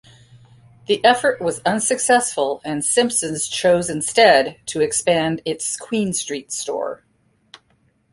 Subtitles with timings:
[0.87, 7.03] The effort was unsuccessful, and Simpson's chose instead to expand its Queen Street store.